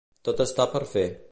[0.29, 1.05] Tot està per fer.